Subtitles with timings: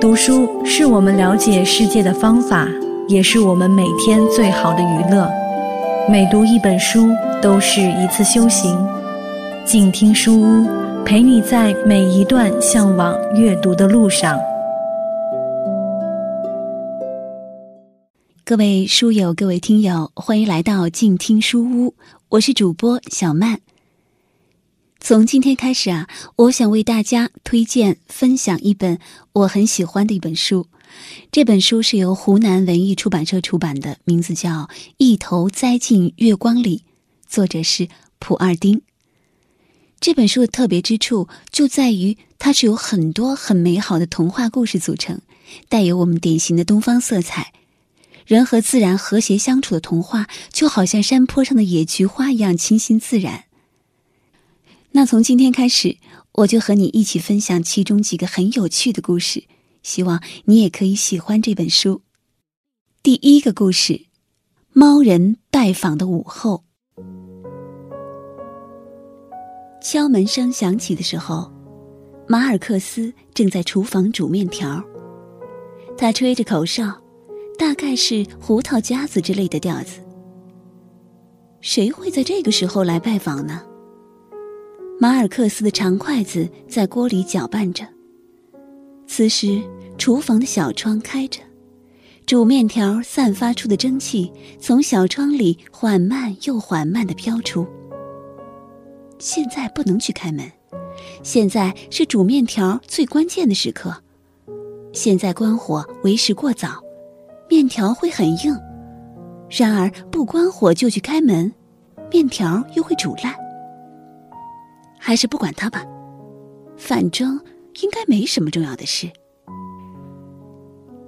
[0.00, 2.66] 读书是我们了解世界的方法，
[3.06, 5.30] 也是我们每天最好的娱乐。
[6.08, 7.10] 每读一本书，
[7.42, 8.78] 都是一次修行。
[9.66, 10.66] 静听书屋，
[11.04, 14.40] 陪你在每一段向往阅读的路上。
[18.42, 21.94] 各位书友，各位听友，欢迎来到静听书屋，
[22.30, 23.58] 我是主播小曼。
[25.02, 29.00] 从今天开始啊，我想为大家推荐分享一本
[29.32, 30.66] 我很喜欢的一本书。
[31.32, 34.50] 这本书是由湖南文艺出版社出版的，名字叫
[34.98, 36.78] 《一头栽进月光里》，
[37.26, 38.82] 作者是普二丁。
[40.00, 45.20] 这本书的特别之处就在于它是由很多很美好的童话故事组成，
[45.68, 47.52] 带有我们典型的东方色彩。
[48.26, 53.44] 人和自然和谐相处的童话，就好像山坡上的野菊花一样清新自然。
[54.92, 55.96] 那从今天开始，
[56.32, 59.44] 我就和你一起分享其中几个很有趣的故事，
[59.82, 62.02] 希望你也可以喜欢这本书。
[63.02, 64.06] 第一个故事：
[64.72, 66.64] 猫人拜访的午后。
[69.82, 71.50] 敲门声响起的时候，
[72.28, 74.82] 马尔克斯正在厨房煮面条。
[75.96, 77.00] 他吹着口哨，
[77.58, 80.00] 大概是胡桃夹子之类的调子。
[81.60, 83.62] 谁会在这个时候来拜访呢？
[85.02, 87.86] 马尔克斯的长筷子在锅里搅拌着。
[89.06, 89.58] 此时，
[89.96, 91.40] 厨房的小窗开着，
[92.26, 97.66] 煮面条散发出的蒸汽从小窗里缓慢又缓慢的飘出。
[99.18, 100.44] 现在不能去开门，
[101.22, 103.96] 现在是煮面条最关键的时刻。
[104.92, 106.78] 现在关火为时过早，
[107.48, 108.54] 面条会很硬。
[109.48, 111.50] 然而不关火就去开门，
[112.12, 113.34] 面条又会煮烂。
[115.00, 115.82] 还是不管他吧，
[116.76, 117.40] 反正
[117.82, 119.10] 应该没什么重要的事。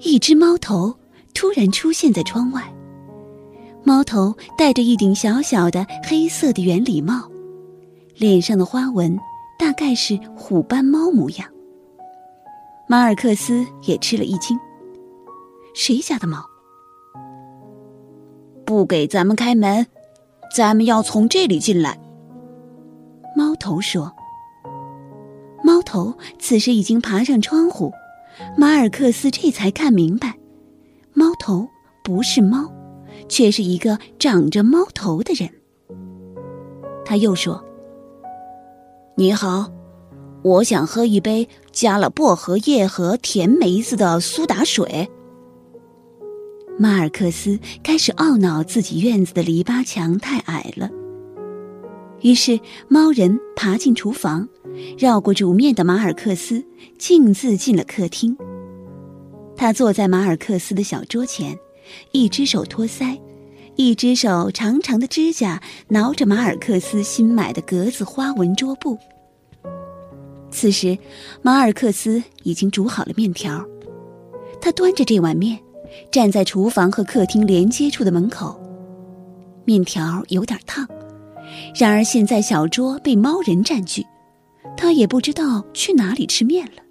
[0.00, 0.92] 一只猫头
[1.34, 2.74] 突然出现在窗外，
[3.84, 7.30] 猫头戴着一顶小小的黑色的圆礼帽，
[8.16, 9.16] 脸上的花纹
[9.58, 11.46] 大概是虎斑猫模样。
[12.88, 14.58] 马尔克斯也吃了一惊
[15.74, 16.44] ：“谁家的猫？
[18.64, 19.86] 不给咱们开门，
[20.56, 21.96] 咱们要从这里进来。”
[23.62, 24.12] 头说
[25.62, 27.92] ：“猫头此时已经爬上窗户，
[28.58, 30.36] 马尔克斯这才看明白，
[31.14, 31.68] 猫头
[32.02, 32.68] 不是猫，
[33.28, 35.48] 却是一个长着猫头的人。”
[37.06, 37.64] 他又说
[39.16, 39.70] ：“你好，
[40.42, 45.08] 我想喝一杯加了薄荷叶和甜梅子的苏打水。”
[46.78, 50.90] 马尔克斯开始懊恼自己院子的篱笆墙太矮了。
[52.22, 54.48] 于是，猫人爬进厨房，
[54.96, 56.64] 绕过煮面的马尔克斯，
[56.96, 58.36] 径自进了客厅。
[59.56, 61.58] 他坐在马尔克斯的小桌前，
[62.12, 63.20] 一只手托腮，
[63.74, 68.96] 一只手长长的指甲挠着马尔克斯新买的格子花纹桌布。
[70.50, 70.96] 此时，
[71.42, 73.64] 马尔克斯已经煮好了面条，
[74.60, 75.58] 他端着这碗面，
[76.12, 78.60] 站在厨房和客厅连接处的门口。
[79.64, 80.86] 面条有点烫。
[81.74, 84.06] 然而现在小桌被猫人占据，
[84.76, 86.82] 他也不知道去哪里吃面了。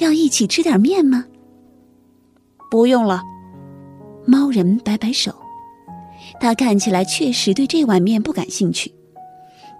[0.00, 1.24] 要一起吃点面吗？
[2.70, 3.22] 不用了。
[4.26, 5.34] 猫人摆摆手，
[6.40, 8.92] 他看起来确实对这碗面不感兴趣，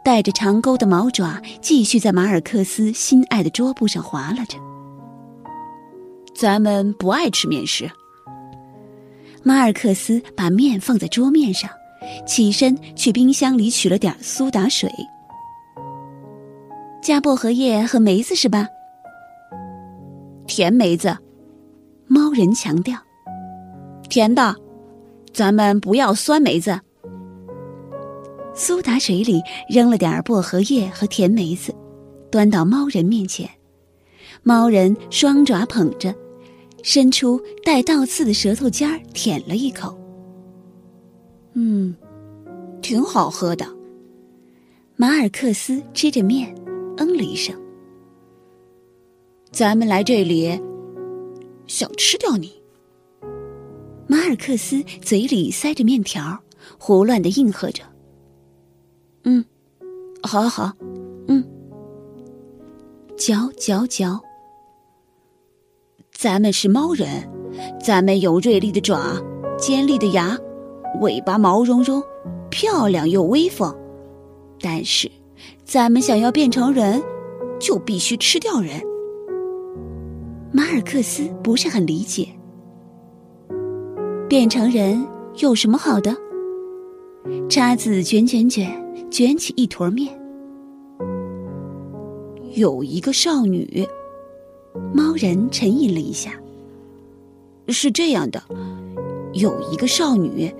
[0.04, 4.58] 带着长钩的毛爪继续在马尔克斯心爱的桌布上划拉着。
[6.36, 7.90] 咱们不爱吃面食。
[9.42, 11.70] 马尔克斯把面放在桌面上。
[12.26, 14.90] 起身去冰箱里取了点苏打水，
[17.02, 18.66] 加薄荷叶和梅子是吧？
[20.46, 21.16] 甜梅子，
[22.06, 22.98] 猫人强调。
[24.08, 24.54] 甜的，
[25.32, 26.78] 咱们不要酸梅子。
[28.54, 31.74] 苏打水里扔了点薄荷叶和甜梅子，
[32.30, 33.48] 端到猫人面前。
[34.42, 36.14] 猫人双爪捧着，
[36.82, 39.98] 伸出带倒刺的舌头尖儿舔了一口。
[41.54, 41.94] 嗯，
[42.82, 43.66] 挺好喝的。
[44.96, 46.54] 马尔克斯吃着面，
[46.98, 47.54] 嗯了一声。
[49.50, 50.60] 咱们来这里，
[51.66, 52.52] 想吃掉你。
[54.06, 56.38] 马尔克斯嘴里塞着面条，
[56.78, 57.82] 胡乱的应和着。
[59.22, 59.44] 嗯，
[60.22, 60.72] 好，好，
[61.28, 61.42] 嗯。
[63.16, 64.20] 嚼嚼嚼。
[66.12, 67.08] 咱们是猫人，
[67.82, 69.16] 咱们有锐利的爪，
[69.56, 70.36] 尖利的牙。
[71.00, 72.02] 尾巴毛茸茸，
[72.50, 73.74] 漂亮又威风，
[74.60, 75.10] 但是，
[75.64, 77.02] 咱们想要变成人，
[77.58, 78.80] 就必须吃掉人。
[80.52, 82.28] 马尔克斯不是很理解。
[84.28, 85.04] 变成人
[85.38, 86.16] 有什么好的？
[87.48, 88.70] 叉子卷卷卷，
[89.10, 90.16] 卷起一坨面。
[92.54, 93.86] 有一个少女，
[94.92, 96.32] 猫人沉吟了一下。
[97.68, 98.42] 是这样的，
[99.32, 100.54] 有一个少女，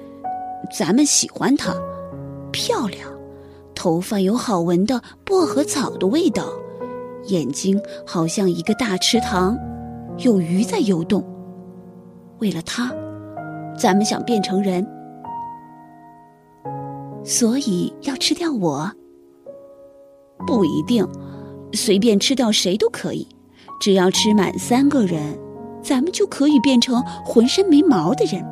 [0.70, 1.74] 咱们喜欢她，
[2.52, 3.10] 漂亮，
[3.74, 6.46] 头发有好闻的薄荷草的味道，
[7.26, 9.56] 眼睛好像一个大池塘，
[10.18, 11.24] 有鱼在游动。
[12.38, 12.92] 为了她，
[13.78, 14.86] 咱们想变成人，
[17.24, 18.90] 所以要吃掉我？
[20.46, 21.06] 不一定，
[21.72, 23.26] 随便吃掉谁都可以，
[23.80, 25.38] 只要吃满三个人。
[25.82, 28.42] 咱们就可以变成浑身没毛的人，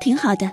[0.00, 0.50] 挺好的。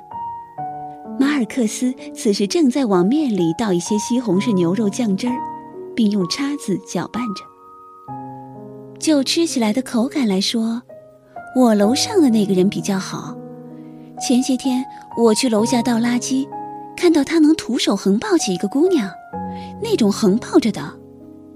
[1.20, 5.36] 马尔克斯此时正在往面里倒一些西红柿牛肉酱汁儿，
[5.96, 7.44] 并用叉子搅拌着。
[9.00, 10.82] 就吃起来的口感来说，
[11.56, 13.36] 我楼上的那个人比较好。
[14.20, 14.84] 前些天
[15.18, 16.48] 我去楼下倒垃圾，
[16.96, 19.10] 看到他能徒手横抱起一个姑娘，
[19.82, 20.82] 那种横抱着的，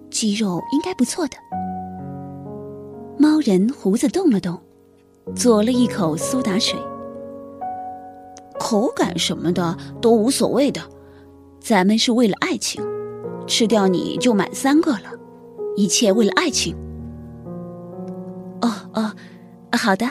[0.10, 1.38] 肌肉应该不错的。
[3.18, 4.60] 猫人胡子动了动，
[5.36, 6.80] 嘬了一口苏打水。
[8.62, 10.80] 口感什么的都无所谓的，
[11.60, 12.80] 咱们是为了爱情，
[13.48, 15.12] 吃掉你就满三个了，
[15.76, 16.76] 一切为了爱情。
[18.62, 19.12] 哦哦，
[19.76, 20.06] 好的，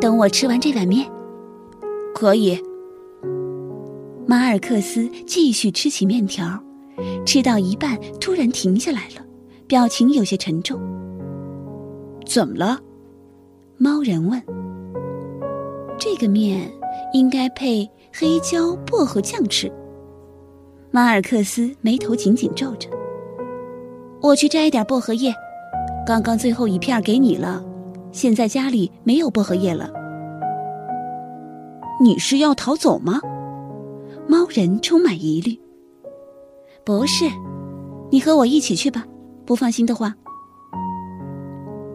[0.00, 1.10] 等我吃完这碗面，
[2.14, 2.56] 可以。
[4.28, 6.62] 马尔克斯继续吃起面条，
[7.26, 9.26] 吃到一半突然停下来了，
[9.66, 10.80] 表情有些沉重。
[12.24, 12.78] 怎么了？
[13.76, 14.40] 猫人问。
[15.98, 16.72] 这个面
[17.12, 19.70] 应该配黑椒薄荷酱吃。
[20.90, 22.88] 马尔克斯眉头紧紧皱着。
[24.20, 25.32] 我去摘一点薄荷叶，
[26.06, 27.64] 刚刚最后一片给你了，
[28.12, 29.90] 现在家里没有薄荷叶了。
[32.00, 33.20] 你是要逃走吗？
[34.28, 35.58] 猫人充满疑虑。
[36.84, 37.24] 不是，
[38.10, 39.04] 你和我一起去吧。
[39.44, 40.14] 不放心的话。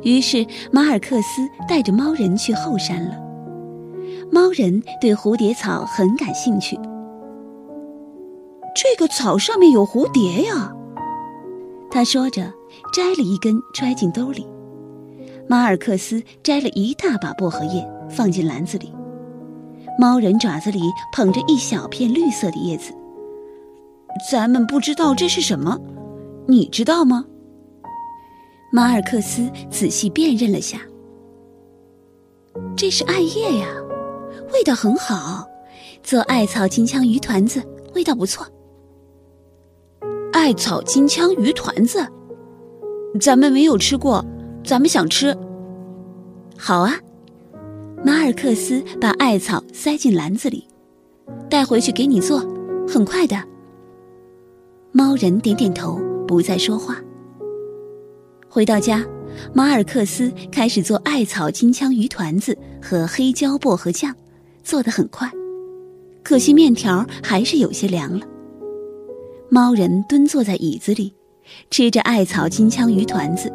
[0.04, 3.27] 于是，马尔克斯带着猫人去后山了。
[4.32, 6.78] 猫人对蝴蝶草很感兴趣。
[8.76, 10.74] 这个草上面有蝴蝶呀，
[11.90, 12.54] 他说着，
[12.94, 14.46] 摘了一根揣进兜里。
[15.48, 18.94] 马尔克斯摘了一大把薄荷叶放进篮子里。
[19.98, 20.82] 猫人爪子里
[21.14, 22.94] 捧着一小片绿色的叶子。
[24.30, 25.80] 咱们不知道这是什么，
[26.48, 27.26] 你知道吗？
[28.72, 30.82] 马尔克斯仔细辨认了下，
[32.76, 33.68] 这是艾叶呀，
[34.54, 35.48] 味道很好，
[36.04, 37.62] 做艾草金枪鱼团子
[37.94, 38.46] 味道不错。
[40.32, 42.06] 艾草金枪鱼团子，
[43.20, 44.24] 咱们没有吃过，
[44.64, 45.36] 咱们想吃。
[46.58, 46.94] 好啊，
[48.06, 50.68] 马尔克斯把艾草塞进篮子里，
[51.50, 52.40] 带回去给你做，
[52.88, 53.36] 很快的。
[54.92, 56.98] 猫人点点头，不再说话。
[58.50, 59.06] 回到家，
[59.54, 64.16] 马尔克斯开始做艾草金枪鱼团子和黑椒薄荷酱，
[64.68, 65.32] 做得很快。
[66.24, 68.28] 可惜面条还是有些凉了。
[69.50, 71.14] 猫人蹲坐在椅子里，
[71.72, 73.50] 吃着艾草金枪鱼团子。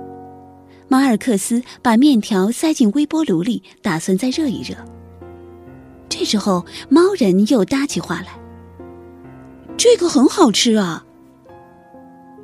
[0.89, 4.75] 马尔克斯把面条塞进微波炉里，打算再热一热。
[6.09, 8.29] 这时候，猫人又搭起话来
[9.77, 11.05] ：“这个很好吃啊，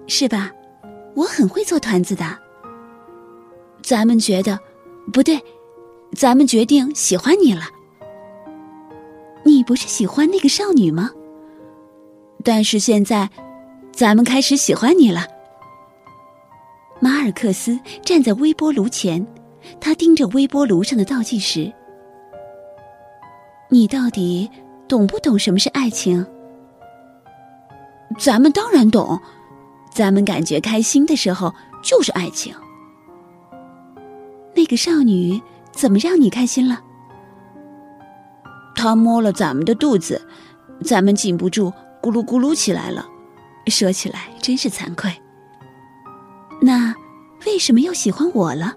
[0.07, 0.52] 是吧？
[1.14, 2.38] 我很会做团子的。”
[3.83, 4.59] 咱们觉得，
[5.11, 5.40] 不对，
[6.14, 7.62] 咱们决定喜欢你了。
[9.49, 11.11] 你不是喜欢那个少女吗？
[12.45, 13.31] 但是现在，
[13.90, 15.26] 咱们开始喜欢你了。
[17.00, 19.26] 马尔克斯站在微波炉前，
[19.81, 21.73] 他盯着微波炉上的倒计时。
[23.71, 24.50] 你到底
[24.87, 26.25] 懂不懂什么是爱情？
[28.19, 29.19] 咱们当然懂，
[29.90, 32.55] 咱们感觉开心的时候就是爱情。
[34.55, 35.40] 那个少女
[35.73, 36.83] 怎么让你开心了？
[38.78, 40.25] 他摸了咱们的肚子，
[40.85, 43.04] 咱们禁不住咕噜咕噜起来了。
[43.66, 45.12] 说起来真是惭愧。
[46.62, 46.94] 那
[47.44, 48.73] 为什么又喜欢我了？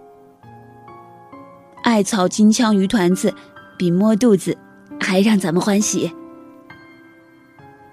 [1.83, 3.31] 艾草金枪鱼团子
[3.77, 4.57] 比摸肚子
[4.99, 6.11] 还让咱们欢喜。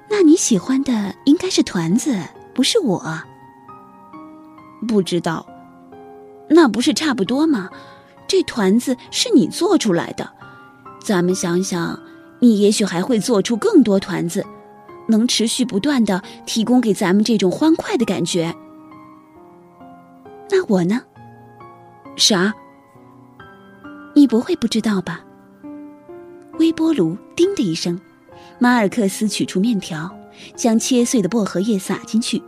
[0.08, 2.18] 那你喜欢的应该是团子，
[2.54, 3.20] 不是我。
[4.88, 5.46] 不知道。
[6.48, 7.68] 那不是差不多吗？
[8.26, 10.32] 这团子是你做出来的，
[11.08, 11.98] 咱们想想，
[12.38, 14.44] 你也许还会做出更多团子，
[15.08, 18.54] 能持续不断的提供给咱们这种欢快的感觉。
[20.50, 21.00] 那我呢？
[22.16, 22.52] 啥？
[24.14, 25.24] 你不会不知道吧？
[26.58, 27.98] 微波炉叮的一声，
[28.58, 30.14] 马尔克斯取出面条，
[30.54, 32.42] 将切碎的薄荷叶撒进去，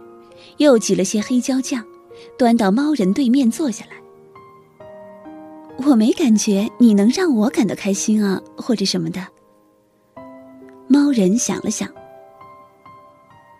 [0.58, 1.82] 又挤了些黑椒酱，
[2.38, 3.92] 端到猫人对面坐下来。
[5.86, 9.26] 我没感觉你能让我感到开心啊，或者什么的。
[10.86, 11.88] 猫人想了想，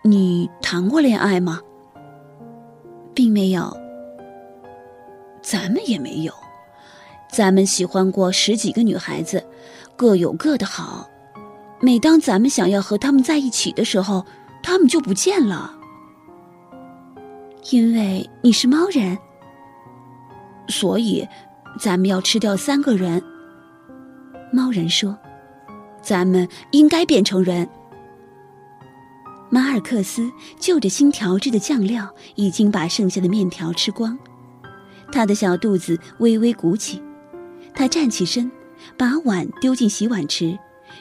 [0.03, 1.59] 你谈过恋爱吗？
[3.13, 3.75] 并没有。
[5.41, 6.31] 咱们也没有，
[7.31, 9.43] 咱们喜欢过十几个女孩子，
[9.95, 11.07] 各有各的好。
[11.79, 14.23] 每当咱们想要和他们在一起的时候，
[14.61, 15.73] 他们就不见了。
[17.71, 19.17] 因为你是猫人，
[20.67, 21.27] 所以
[21.79, 23.21] 咱们要吃掉三个人。
[24.51, 25.17] 猫人说
[26.01, 27.67] ：“咱们应该变成人。”
[29.49, 34.17] 马尔克斯就着新调制的酱料，已经把剩下的面条吃光。
[35.11, 37.01] 他的小肚子微微鼓起，
[37.73, 38.49] 他站起身，
[38.97, 40.57] 把碗丢进洗碗池，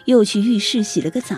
[0.07, 1.37] 又去浴室洗了个澡。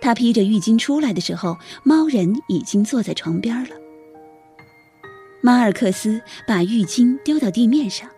[0.00, 3.70] 他披着浴巾出来的时候，猫人已经坐在床边了。
[5.44, 8.08] 马尔克斯把浴巾丢到地面上，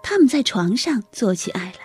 [0.00, 1.80] 他们在床上做起爱来。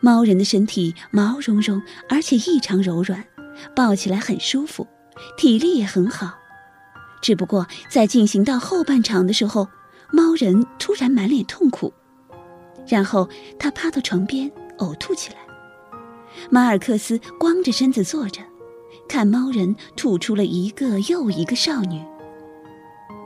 [0.00, 3.24] 猫人的身体毛茸茸，而且异常柔软，
[3.74, 4.86] 抱起来很舒服，
[5.36, 6.38] 体力也很好。
[7.20, 9.66] 只不过在进行到后半场的时候，
[10.12, 11.92] 猫人突然满脸痛苦，
[12.86, 13.28] 然后
[13.58, 15.38] 他趴到床边呕吐起来。
[16.50, 18.40] 马尔克斯光着身子坐着，
[19.08, 22.00] 看猫人吐出了一个又一个少女。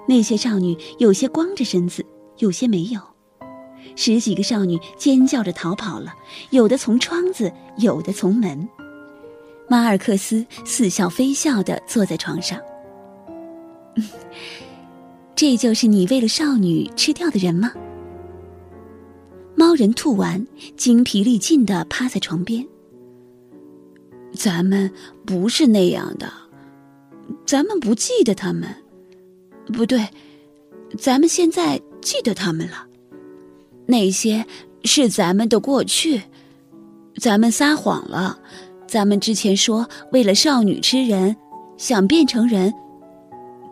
[0.09, 2.05] 那些少女有些光着身子，
[2.39, 3.01] 有些没有。
[3.95, 6.15] 十几个少女尖叫着逃跑了，
[6.51, 8.69] 有的从窗子，有的从门。
[9.69, 12.61] 马尔克斯似笑非笑的坐在床上。
[15.35, 17.73] 这就是你为了少女吃掉的人吗？
[19.55, 20.47] 猫人吐完，
[20.77, 22.67] 精疲力尽的趴在床边。
[24.33, 24.91] 咱们
[25.25, 26.31] 不是那样的，
[27.47, 28.69] 咱们不记得他们，
[29.73, 30.09] 不对，
[30.99, 32.87] 咱们现在记得他们了。
[33.87, 34.45] 那些
[34.85, 36.23] 是咱们的过去，
[37.21, 38.39] 咱们撒谎了，
[38.87, 41.37] 咱们之前说为了少女吃人，
[41.77, 42.73] 想变成人。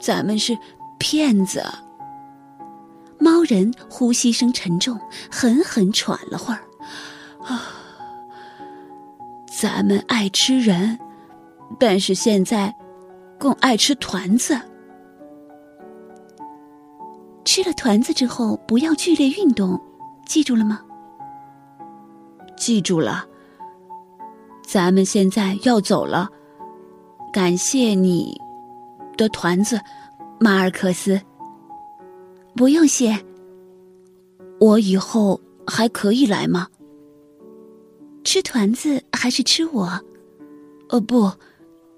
[0.01, 0.57] 咱们是
[0.99, 1.65] 骗子。
[3.19, 4.99] 猫人呼吸声沉重，
[5.31, 6.61] 狠狠喘了会儿。
[7.43, 7.63] 啊，
[9.51, 10.99] 咱们爱吃人，
[11.79, 12.75] 但是现在
[13.39, 14.61] 更爱吃团子。
[17.45, 19.81] 吃了团子之后，不要剧烈运动，
[20.27, 20.81] 记住了吗？
[22.57, 23.27] 记住了。
[24.67, 26.29] 咱们现在要走了，
[27.33, 28.41] 感谢你。
[29.17, 29.81] 的团子，
[30.41, 31.21] 马尔克斯。
[32.57, 33.17] 不用谢。
[34.59, 36.67] 我以后还可以来吗？
[38.25, 40.01] 吃团子还是吃我？
[40.89, 41.31] 哦不，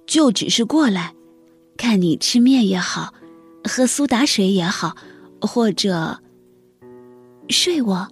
[0.07, 1.15] 就只是过来，
[1.79, 3.15] 看你吃面也好，
[3.65, 4.95] 喝苏打水也好，
[5.41, 6.19] 或者
[7.49, 8.07] 睡我。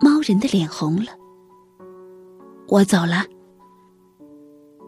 [0.00, 1.12] 猫人的脸红了。
[2.68, 3.24] 我走了。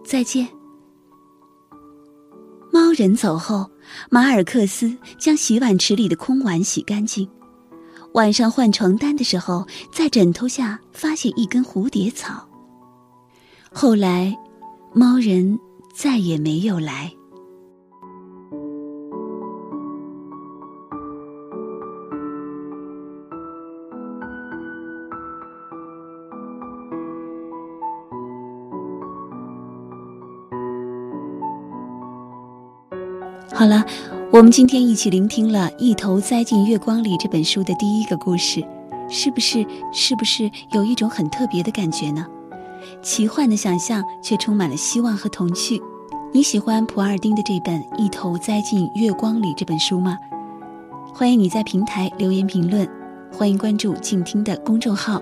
[0.05, 0.47] 再见。
[2.73, 3.71] 猫人走后，
[4.11, 7.29] 马尔克斯将洗碗池里的空碗洗干净。
[8.13, 12.47] 晚上换床单的时候，在枕头下发现一根蝴蝶草。
[13.73, 14.35] 后来，
[14.95, 15.59] 猫人
[15.95, 17.13] 再也没有来。
[33.57, 33.83] 好了，
[34.31, 38.63] 我们今天一起聆听了《一头栽进月光里》这本书的第一个故事，
[39.09, 42.27] 是不是是不是有一种很特别的感觉呢？
[43.01, 45.81] 奇幻的想象却充满了希望和童趣。
[46.35, 50.19] 你喜欢普尔丁的这本《一头栽进月光里》这本书吗？
[51.15, 52.87] 欢迎你在平台留言评论，
[53.33, 55.19] 欢迎关注静听的公众号。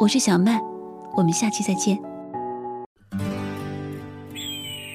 [0.00, 0.60] 我是小曼，
[1.14, 1.96] 我们下期再见。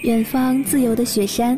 [0.02, 1.58] 远方自由的雪山。